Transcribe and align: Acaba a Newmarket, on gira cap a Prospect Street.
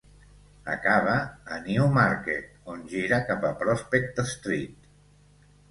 Acaba 0.75 1.17
a 1.55 1.59
Newmarket, 1.67 2.49
on 2.75 2.83
gira 2.95 3.23
cap 3.31 3.47
a 3.53 3.55
Prospect 3.65 4.27
Street. 4.35 4.93